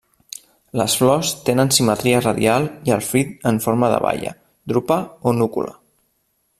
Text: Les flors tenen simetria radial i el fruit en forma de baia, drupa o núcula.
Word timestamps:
Les 0.79 0.93
flors 1.01 1.33
tenen 1.49 1.71
simetria 1.75 2.21
radial 2.23 2.65
i 2.91 2.95
el 2.97 3.05
fruit 3.11 3.47
en 3.53 3.63
forma 3.67 3.93
de 3.95 4.03
baia, 4.09 4.35
drupa 4.73 4.99
o 5.33 5.37
núcula. 5.43 5.77